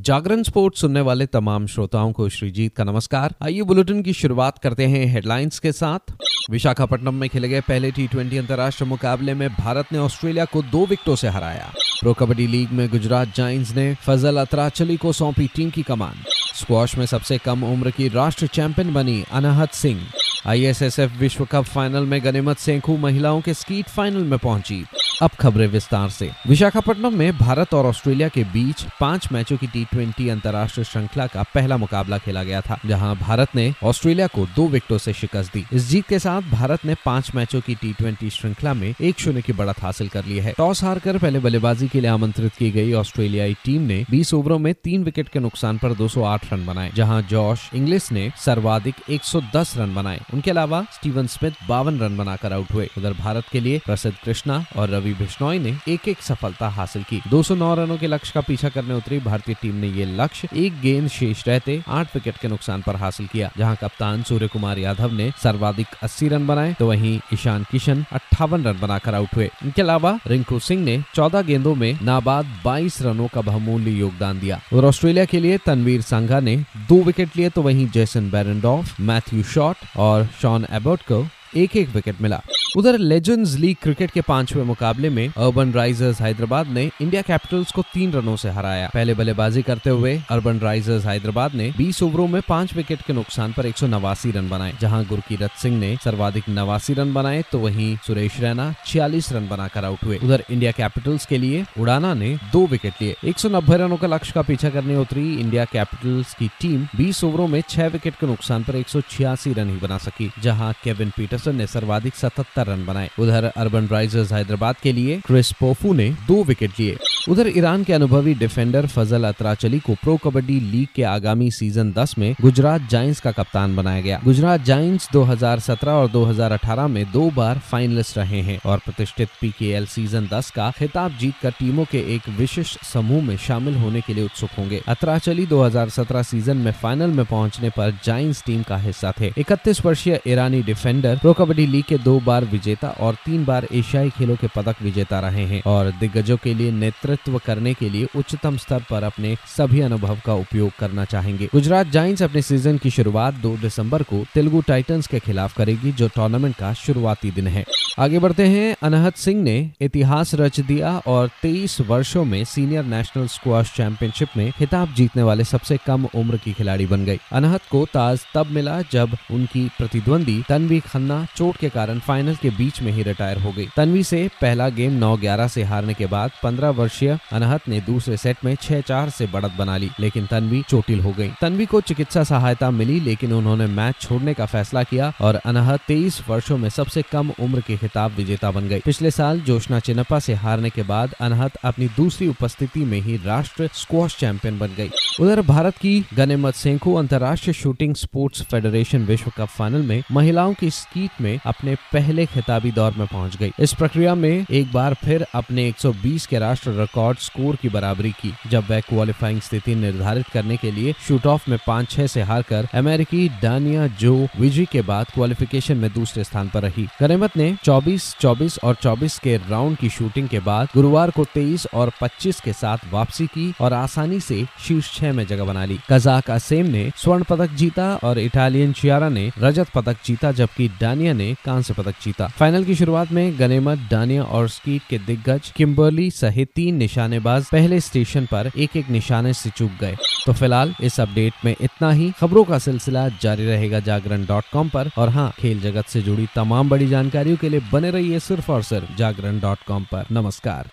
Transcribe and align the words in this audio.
जागरण 0.00 0.42
sports 0.42 0.80
सुनने 0.80 1.00
वाले 1.00 1.26
तमाम 1.26 1.66
श्रोताओं 1.66 2.12
को 2.12 2.28
श्रीजीत 2.28 2.76
का 2.76 2.84
नमस्कार। 2.84 3.34
आइए 3.42 3.62
बुलेटिन 3.62 4.02
की 4.02 4.12
शुरुआत 4.12 4.58
करते 4.58 4.86
हैं 4.86 5.06
हेडलाइंस 5.06 5.58
के 5.58 5.72
साथ। 5.72 6.12
विशाखापट्टनम 6.50 7.14
में 7.14 7.28
खेले 7.30 7.48
गए 7.48 7.60
पहले 7.60 7.90
टी 7.90 8.06
ट्वेंटी 8.06 8.36
अंतर्राष्ट्रीय 8.36 8.88
मुकाबले 8.90 9.34
में 9.34 9.48
भारत 9.48 9.86
ने 9.92 9.98
ऑस्ट्रेलिया 9.98 10.44
को 10.44 10.62
दो 10.62 10.86
विकेटों 10.86 11.16
से 11.16 11.28
हराया। 11.28 11.72
प्रो 12.00 12.12
कबड्डी 12.12 12.46
लीग 12.46 12.72
में 12.72 12.88
गुजरात 12.88 13.34
जाइंस 13.36 13.74
ने 13.76 13.94
फजल 13.94 14.36
अतराचली 14.36 14.96
को 14.96 15.12
सौंपी 15.12 15.46
टीम 15.46 15.70
की 15.70 15.82
कमान। 15.82 16.14
स्क्वाश 16.54 16.98
में 16.98 17.06
सबसे 17.06 17.38
कम 17.38 17.64
उम्र 17.64 17.90
की 17.90 18.08
राष्ट्र 18.08 18.46
चैंपियन 18.46 18.94
बनी 18.94 19.24
अनाहत 19.32 19.72
सिंह। 19.72 20.00
आईएसएसएफ 20.46 21.18
विश्व 21.18 21.44
कप 21.44 21.64
फाइनल 21.64 22.04
में 22.04 22.24
गनीमत 22.24 22.58
सेंखू 22.58 22.96
महिलाओं 22.96 23.40
के 23.40 23.54
स्कीट 23.54 23.88
फाइनल 23.88 24.22
में 24.22 24.38
पहुँची। 24.38 24.84
अब 25.20 25.30
खबरें 25.30 25.66
विस्तार 25.66 26.10
से। 26.10 26.30
विशाखापट्टनम 26.48 27.14
में 27.14 27.38
भारत 27.38 27.72
और 27.74 27.86
ऑस्ट्रेलिया 27.86 28.28
के 28.28 28.42
बीच 28.46 28.82
पाँच 29.00 29.28
मैचों 29.32 29.56
की 29.56 29.66
टी 29.66 29.84
ट्वेंटी 29.84 30.28
अंतर्राष्ट्रीय 30.28 30.84
श्रृंखला 30.84 31.26
का 31.26 31.42
पहला 31.54 31.76
मुकाबला 31.76 32.18
खेला 32.18 32.42
गया 32.42 32.60
था, 32.60 32.78
जहाँ 32.86 33.14
भारत 33.16 33.54
ने 33.54 33.72
ऑस्ट्रेलिया 33.82 34.26
को 34.26 34.46
दो 34.56 34.66
विकेटों 34.68 34.98
से 34.98 35.12
शिकस्त 35.12 35.52
दी। 35.54 35.64
इस 35.72 35.88
जीत 35.88 36.06
के 36.08 36.18
साथ 36.18 36.50
भारत 36.50 36.84
ने 36.84 36.94
पाँच 37.04 37.30
मैचों 37.34 37.60
की 37.60 37.74
टी 37.74 37.92
ट्वेंटी 37.92 38.30
श्रृंखला 38.30 38.74
में 38.74 38.94
एक 39.00 39.20
शून्य 39.20 39.42
की 39.42 39.52
बढ़त 39.52 39.80
हासिल 39.82 40.08
कर 40.08 40.24
ली 40.24 40.38
है। 40.38 40.52
टॉस 40.58 40.82
हारकर 40.84 41.18
पहले 41.18 41.38
बल्लेबाजी 41.38 41.88
के 41.88 42.00
लिए 42.00 42.10
आमंत्रित 42.10 42.54
की 42.54 42.70
गई 42.70 42.92
ऑस्ट्रेलियाई 42.92 43.56
टीम 43.64 43.82
ने 43.82 44.04
बीस 44.10 44.32
ओवरों 44.34 44.58
में 44.58 44.72
तीन 44.74 45.04
विकेट 45.04 45.28
के 45.28 45.38
नुकसान 45.38 45.78
पर 45.78 45.94
दो 45.94 46.08
सौ 46.08 46.22
आठ 46.24 46.52
रन 46.52 46.64
बनाए, 46.66 46.92
जहाँ 46.94 47.20
जॉश 47.22 47.68
इंग्लिश 47.74 48.10
ने 48.12 48.30
सर्वाधिक 48.36 49.02
एक 49.10 49.24
सौ 49.24 49.40
दस 49.56 49.76
रन 49.76 49.94
बनाए। 49.94 50.20
उनके 50.34 50.50
अलावा 50.50 50.82
स्टीवन 50.92 51.26
स्मिथ 51.26 51.66
बावन 51.68 51.98
रन 51.98 52.16
बनाकर 52.16 52.52
आउट 52.52 52.72
हुए। 52.72 52.88
उधर 52.98 53.12
भारत 53.14 53.44
के 53.52 53.60
लिए 53.60 53.80
प्रसिद्ध 53.86 54.16
कृष्णा 54.24 54.64
और 54.76 54.88
रवि 54.90 55.07
बिश्नोई 55.14 55.58
ने 55.58 55.74
एक 55.88 56.08
एक 56.08 56.22
सफलता 56.22 56.68
हासिल 56.70 57.02
की। 57.02 57.20
209 57.30 57.74
रनों 57.74 57.96
के 57.98 58.06
लक्ष्य 58.06 58.32
का 58.34 58.40
पीछा 58.40 58.68
करने 58.68 58.94
उतरी 58.94 59.18
भारतीय 59.20 59.56
टीम 59.62 59.74
ने 59.74 59.88
ये 59.88 60.04
लक्ष्य 60.16 60.48
एक 60.56 60.80
गेंद 60.80 61.08
शेष 61.08 61.46
रहते 61.48 61.82
आठ 61.88 62.14
विकेट 62.14 62.36
के 62.36 62.48
नुकसान 62.48 62.82
पर 62.82 62.96
हासिल 62.96 63.26
किया, 63.26 63.50
जहाँ 63.58 63.76
कप्तान 63.76 64.22
सूर्य 64.22 64.48
कुमार 64.48 64.78
यादव 64.78 65.12
ने 65.12 65.30
सर्वाधिक 65.42 65.94
80 66.04 66.28
रन 66.28 66.46
बनाए 66.46 66.74
तो 66.78 66.88
वहीं 66.88 67.18
ईशान 67.34 67.64
किशन 67.70 68.04
अट्ठावन 68.12 68.64
रन 68.64 68.78
बनाकर 68.80 69.14
आउट 69.14 69.34
हुए। 69.36 69.50
इनके 69.64 69.82
अलावा 69.82 70.18
रिंकू 70.26 70.58
सिंह 70.60 70.84
ने 70.84 71.00
चौदह 71.14 71.42
गेंदों 71.42 71.74
में 71.74 71.98
नाबाद 72.02 72.46
बाईस 72.64 73.00
रनों 73.02 73.28
का 73.28 73.40
बहुमूल्य 73.40 73.90
योगदान 73.90 74.40
दिया। 74.40 74.60
और 74.74 74.84
ऑस्ट्रेलिया 74.84 75.24
के 75.24 75.40
लिए 75.40 75.58
तनवीर 75.58 76.02
संघा 76.02 76.40
ने 76.40 76.56
दो 76.88 77.02
विकेट 77.02 77.36
लिए 77.36 77.48
तो 77.48 77.62
वहीं 77.62 77.88
जेसन 77.88 78.30
बैरनडॉफ 78.30 79.00
मैथ्यू 79.00 79.42
शॉट 79.46 79.76
और 79.96 80.28
शॉन 80.42 80.66
एबर्ट 80.72 81.02
को 81.02 81.26
एक 81.56 81.76
एक 81.76 81.88
विकेट 81.88 82.20
मिला। 82.20 82.40
उधर 82.76 82.96
लेजेंड्स 82.98 83.54
लीग 83.56 83.76
क्रिकेट 83.82 84.10
के 84.10 84.20
पाँचवें 84.20 84.62
मुकाबले 84.64 85.08
में 85.10 85.28
अर्बन 85.28 85.70
राइजर्स 85.72 86.20
हैदराबाद 86.20 86.66
ने 86.68 86.82
इंडिया 87.02 87.20
कैपिटल्स 87.22 87.70
को 87.72 87.82
तीन 87.94 88.10
रनों 88.12 88.34
से 88.36 88.50
हराया। 88.50 88.90
पहले 88.94 89.14
बल्लेबाजी 89.14 89.62
करते 89.62 89.90
हुए 89.90 90.14
अर्बन 90.30 90.58
राइजर्स 90.60 91.04
हैदराबाद 91.06 91.54
ने 91.54 91.70
20 91.72 92.02
ओवरों 92.02 92.26
में 92.28 92.40
पाँच 92.48 92.74
विकेट 92.74 93.02
के 93.02 93.12
नुकसान 93.12 93.52
पर 93.52 93.66
एक 93.66 93.76
सौ 93.76 93.86
नवासी 93.86 94.30
रन 94.30 94.48
बनाए। 94.48 94.74
जहाँ 94.80 95.04
गुरकीरत 95.04 95.52
सिंह 95.52 95.78
ने 95.78 95.96
सर्वाधिक 96.04 96.48
नवासी 96.48 96.94
रन 96.94 97.14
बनाए 97.14 97.42
तो 97.52 97.58
वहीं 97.58 97.96
सुरेश 98.06 98.38
रैना 98.40 98.72
छियालीस 98.86 99.32
रन 99.32 99.48
बनाकर 99.48 99.84
आउट 99.84 100.04
हुए। 100.04 100.18
उधर 100.18 100.44
इंडिया 100.50 100.72
कैपिटल्स 100.72 101.26
के 101.26 101.38
लिए 101.38 101.64
उड़ाना 101.80 102.12
ने 102.14 102.34
दो 102.52 102.66
विकेट 102.66 103.02
लिए। 103.02 103.16
एक 103.24 103.38
सौ 103.38 103.48
नब्बे 103.48 103.76
रनों 103.76 103.96
का 103.96 104.06
लक्ष्य 104.06 104.32
का 104.34 104.42
पीछा 104.42 104.70
करने 104.70 104.96
उतरी 104.96 105.26
इंडिया 105.36 105.64
कैपिटल्स 105.72 106.34
की 106.34 106.50
टीम 106.60 106.86
बीस 106.96 107.24
ओवरों 107.24 107.48
में 107.48 107.60
छह 107.68 107.88
विकेट 107.88 108.14
के 108.20 108.26
नुकसान 108.26 108.64
पर 108.64 108.76
एक 108.76 108.88
सौ 108.88 109.00
छियासी 109.00 109.52
रन 109.52 109.70
ही 109.70 109.76
बना 109.78 109.98
सकी, 110.00 110.30
जहाँ 110.42 110.72
केविन 110.84 111.12
पीटरसन 111.16 111.56
ने 111.56 111.66
सर्वाधिक 111.68 112.14
सतहत्तर 112.14 112.56
रन 112.68 112.84
बनाए। 112.86 113.10
उधर 113.18 113.44
अर्बन 113.44 113.88
राइजर्स 113.92 114.32
हैदराबाद 114.32 114.76
के 114.82 114.92
लिए 114.92 115.20
क्रिस 115.26 115.52
पोफू 115.52 115.92
ने 115.92 116.08
दो 116.26 116.42
विकेट 116.44 116.80
लिए। 116.80 116.96
उधर 117.28 117.48
ईरान 117.56 117.84
के 117.84 117.92
अनुभवी 117.92 118.34
डिफेंडर 118.34 118.86
फजल 118.86 119.24
अतराचली 119.24 119.78
को 119.78 119.94
प्रो 119.94 120.16
कबड्डी 120.16 120.58
लीग 120.60 120.88
के 120.94 121.02
आगामी 121.02 121.50
सीज़न 121.50 121.92
10 121.92 122.14
में 122.18 122.34
गुजरात 122.40 122.88
जाइंट्स 122.90 123.20
का 123.20 123.32
कप्तान 123.32 123.76
बनाया 123.76 124.00
गया। 124.00 124.20
गुजरात 124.24 124.62
जाइंट्स 124.62 125.08
2017 125.12 125.92
और 125.92 126.08
2018 126.08 126.88
में 126.88 127.04
दो 127.12 127.30
बार 127.30 127.58
फाइनलिस्ट 127.58 128.18
रहे 128.18 128.40
हैं 128.40 128.58
और 128.66 128.78
प्रतिष्ठित 128.78 129.28
पीकेएल 129.40 129.86
सीज़न 129.86 130.28
10 130.32 130.50
का 130.50 130.70
खिताब 130.70 131.16
जीतकर 131.20 131.50
टीमों 131.50 131.84
के 131.84 131.98
एक 132.14 132.28
विशिष्ट 132.28 132.84
समूह 132.84 133.22
में 133.22 133.36
शामिल 133.36 133.74
होने 133.74 134.00
के 134.00 134.14
लिए 134.14 134.24
उत्सुक 134.24 134.50
होंगे। 134.58 134.82
अतराचली 134.88 135.46
2017 135.46 136.22
सीज़न 136.22 136.56
में 136.56 136.72
फाइनल 136.72 137.10
में 137.10 137.24
पहुँचने 137.24 137.70
पर 137.70 137.98
जाइंट्स 138.04 138.42
टीम 138.46 138.62
का 138.62 138.76
हिस्सा 138.76 139.12
थे। 139.20 139.32
इकतीस 139.38 139.84
वर्षीय 139.84 140.20
ईरानी 140.26 140.62
डिफेंडर 140.62 141.16
प्रो 141.16 141.32
कबड्डी 141.32 141.66
लीग 141.66 141.84
के 141.84 141.98
दो 141.98 142.18
बार 142.20 142.44
विजेता 142.48 142.88
और 143.00 143.14
तीन 143.14 143.44
बार 143.44 143.66
एशियाई 143.72 144.10
खेलों 144.10 144.36
के 144.36 144.48
पदक 144.56 144.82
विजेता 144.82 145.20
रहे 145.20 145.44
हैं 145.44 145.62
और 145.66 145.90
दिग्गजों 145.90 146.36
के 146.36 146.54
लिए 146.54 146.70
नेतृत्व 146.72 147.38
करने 147.38 147.74
के 147.74 147.88
लिए 147.88 148.08
उच्चतम 148.16 148.56
स्तर 148.56 148.84
पर 148.90 149.02
अपने 149.02 149.34
सभी 149.56 149.80
अनुभव 149.80 150.20
का 150.26 150.34
उपयोग 150.34 150.70
करना 150.78 151.04
चाहेंगे। 151.04 151.48
गुजरात 151.52 151.86
जाइंट्स 151.88 152.22
अपने 152.22 152.42
सीज़न 152.42 152.78
की 152.78 152.90
शुरुआत 152.90 153.34
2 153.34 153.56
दिसंबर 153.56 154.02
को 154.02 154.24
तेलुगु 154.34 154.60
टाइटंस 154.60 155.06
के 155.06 155.18
खिलाफ 155.18 155.56
करेगी, 155.56 155.92
जो 155.92 156.08
टूर्नामेंट 156.08 156.56
का 156.56 156.72
शुरुआती 156.74 157.30
दिन 157.30 157.46
है। 157.46 157.64
आगे 157.98 158.18
बढ़ते 158.18 158.46
हैं। 158.46 158.76
अनहत 158.82 159.16
सिंह 159.16 159.42
ने 159.42 159.56
इतिहास 159.80 160.34
रच 160.34 160.60
दिया 160.60 160.90
और 161.06 161.30
23 161.42 161.80
वर्षों 161.80 162.24
में 162.24 162.44
सीनियर 162.44 162.84
नेशनल 162.84 163.26
स्क्वाश 163.26 163.72
चैंपियनशिप 163.76 164.36
में 164.36 164.50
खिताब 164.52 164.94
जीतने 164.94 165.22
वाले 165.22 165.44
सबसे 165.44 165.78
कम 165.86 166.06
उम्र 166.14 166.36
की 166.36 166.52
खिलाड़ी 166.52 166.86
बन 166.86 167.04
गई। 167.04 167.18
अनहत 167.32 167.62
को 167.70 167.84
ताज 167.94 168.26
तब 168.34 168.50
मिला 168.50 168.80
जब 168.92 169.16
उनकी 169.30 169.66
प्रतिद्वंदी 169.78 170.42
तनवी 170.48 170.80
खन्ना 170.82 171.26
चोट 171.36 171.56
के 171.56 171.68
कारण 171.68 171.98
फाइनल 171.98 172.36
के 172.38 172.50
बीच 172.50 172.80
में 172.82 172.90
ही 172.92 173.02
रिटायर 173.02 173.38
हो 173.38 173.52
गई। 173.52 173.66
तनवी 173.76 174.02
से 174.02 174.28
पहला 174.40 174.68
गेम 174.70 174.92
नौ 174.98 175.16
ग्यारह 175.16 175.48
से 175.48 175.62
हारने 175.62 175.94
के 175.94 176.06
बाद 176.06 176.30
पंद्रह 176.42 176.70
वर्षीय 176.72 177.18
अनहत 177.32 177.68
ने 177.68 177.80
दूसरे 177.80 178.16
सेट 178.16 178.44
में 178.44 178.54
छह 178.54 178.80
चार 178.80 179.10
से 179.10 179.26
बढ़त 179.26 179.52
बना 179.58 179.76
ली, 179.76 179.90
लेकिन 180.00 180.26
तनवी 180.26 180.62
चोटिल 180.68 181.00
हो 181.00 181.12
गई। 181.12 181.30
तनवी 181.40 181.66
को 181.66 181.80
चिकित्सा 181.80 182.24
सहायता 182.24 182.70
मिली, 182.70 182.98
लेकिन 183.00 183.32
उन्होंने 183.32 183.66
मैच 183.68 184.00
छोड़ने 184.00 184.34
का 184.34 184.46
फैसला 184.46 184.82
किया 184.82 185.12
और 185.20 185.34
अनहत 185.36 185.80
तेईस 185.88 186.20
वर्षो 186.28 186.56
में 186.56 186.68
सबसे 186.68 187.02
कम 187.12 187.32
उम्र 187.40 187.60
के 187.60 187.76
खिताब 187.76 188.12
विजेता 188.12 188.50
बन 188.50 188.68
गई 188.68 188.80
पिछले 188.80 189.10
साल 189.10 189.40
जोशना 189.40 189.80
चिनप्पा 189.80 190.18
से 190.18 190.34
हारने 190.34 190.70
के 190.70 190.82
बाद 190.84 191.14
अनहत 191.20 191.56
अपनी 191.64 191.88
दूसरी 191.96 192.28
उपस्थिति 192.28 192.84
में 192.84 193.00
ही 193.00 193.16
राष्ट्र 193.24 193.68
स्क्वाश 193.74 194.16
चैंपियन 194.18 194.58
बन 194.58 194.74
गई। 194.76 194.90
उधर 195.20 195.40
भारत 195.42 195.76
की 195.76 196.04
गनेमत 196.14 196.54
सेंखू 196.54 196.94
अंतर्राष्ट्रीय 196.94 197.54
शूटिंग 197.54 197.94
स्पोर्ट्स 197.94 198.42
फेडरेशन 198.42 199.04
विश्व 199.04 199.30
कप 199.36 199.48
फाइनल 199.48 199.82
में 199.82 200.02
महिलाओं 200.12 200.54
की 200.54 200.70
स्कीट 200.70 201.20
में 201.20 201.38
अपने 201.46 201.74
पहले 201.92 202.24
खिताबी 202.34 202.70
दौर 202.70 202.94
में 202.98 203.06
पहुँच 203.06 203.36
गई। 203.36 203.52
इस 203.60 203.72
प्रक्रिया 203.74 204.14
में 204.14 204.46
एक 204.50 204.72
बार 204.72 204.94
फिर 204.94 205.26
अपने 205.34 205.68
120 205.68 206.26
के 206.26 206.38
राष्ट्र 206.38 206.70
रिकॉर्ड 206.70 207.18
स्कोर 207.18 207.56
की 207.56 207.68
बराबरी 207.68 208.10
की 208.12 208.32
जब 208.50 208.70
वह 208.70 208.80
क्वालिफाइंग 208.80 209.40
स्थिति 209.40 209.74
निर्धारित 209.74 210.28
करने 210.28 210.56
के 210.56 210.70
लिए 210.70 210.94
शूट 211.08 211.26
ऑफ़ 211.26 211.50
में 211.50 211.58
पाँच 211.66 211.90
छह 211.90 212.06
से 212.06 212.22
हारकर 212.22 212.68
अमेरिकी 212.74 213.28
डानिया 213.42 213.86
जो 214.00 214.14
विजी 214.38 214.64
के 214.64 214.82
बाद 214.82 215.10
क्वालिफिकेशन 215.14 215.76
में 215.76 215.92
दूसरे 215.92 216.24
स्थान 216.24 216.48
पर 216.48 216.62
रही। 216.62 216.86
गनेमत 217.00 217.36
ने 217.36 217.48
24, 217.64 218.14
24 218.20 218.58
और 218.64 218.74
24 218.74 219.18
के 219.18 219.36
राउंड 219.48 219.76
की 219.76 219.88
शूटिंग 219.88 220.28
के 220.28 220.40
बाद 220.40 220.68
गुरुवार 220.74 221.10
को 221.10 221.24
23 221.34 221.66
और 221.74 221.92
25 222.00 222.40
के 222.40 222.52
साथ 222.52 222.92
वापसी 222.92 223.26
की 223.26 223.52
और 223.60 223.72
आसानी 223.72 224.20
से 224.20 224.44
शीर्ष 224.66 224.92
छह 224.94 225.12
में 225.12 225.26
जगह 225.26 225.44
बना 225.44 225.64
ली। 225.64 225.78
कजाक 225.90 226.30
असेम 226.30 226.66
ने 226.66 226.90
स्वर्ण 226.96 227.22
पदक 227.22 227.50
जीता 227.54 227.88
और 228.04 228.18
इटालियन 228.18 228.72
चियारा 228.72 229.08
ने 229.08 229.30
रजत 229.38 229.68
पदक 229.68 229.96
जीता 230.04 230.32
जबकि 230.32 230.68
डानिया 230.80 231.12
ने 231.12 231.34
कांस्य 231.44 231.74
पदक 231.74 231.94
जीता। 232.02 232.17
फाइनल 232.26 232.64
की 232.64 232.74
शुरुआत 232.74 233.12
में 233.12 233.38
गनेमत, 233.38 233.78
डानिया 233.90 234.22
और 234.22 234.48
स्कीट 234.48 234.82
के 234.90 234.98
दिग्गज 234.98 235.52
किम्बर्ली 235.56 236.10
सहित 236.10 236.50
तीन 236.54 236.74
निशानेबाज 236.74 237.46
पहले 237.46 237.80
स्टेशन 237.80 238.26
पर 238.26 238.50
एक 238.56 238.76
एक 238.76 238.88
निशाने 238.88 239.32
से 239.32 239.50
चूक 239.50 239.70
गए। 239.80 239.96
तो 240.26 240.32
फ़िलहाल 240.32 240.74
इस 240.82 241.00
अपडेट 241.00 241.32
में 241.44 241.54
इतना 241.60 241.90
ही। 241.90 242.10
खबरों 242.10 242.44
का 242.44 242.58
सिलसिला 242.58 243.08
जारी 243.08 243.46
रहेगा 243.46 243.80
जागरण 243.80 244.26
डॉट 244.26 244.44
कॉम 244.52 244.70
आरोप 244.76 244.98
और 244.98 245.08
हाँ 245.08 245.32
खेल 245.38 245.60
जगत 245.60 245.86
से 245.86 246.02
जुड़ी 246.02 246.26
तमाम 246.36 246.68
बड़ी 246.68 246.88
जानकारियों 246.88 247.36
के 247.36 247.48
लिए 247.48 247.60
बने 247.72 247.90
रहिए 247.90 248.18
सिर्फ़ 248.18 248.52
और 248.52 248.62
सिर्फ़ 248.62 248.96
जागरण 248.96 249.40
डॉट 249.40 249.58
कॉम 249.68 249.84
पर। 249.84 250.06
नमस्कार। 250.12 250.70